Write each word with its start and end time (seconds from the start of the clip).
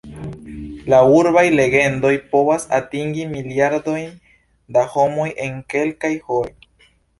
La 0.93 1.01
urbaj 1.17 1.43
legendoj 1.59 2.13
povas 2.31 2.65
atingi 2.79 3.27
miliardojn 3.35 4.09
da 4.79 4.89
homoj 4.97 5.29
en 5.47 5.63
kelkaj 5.77 6.15
horoj. 6.27 6.53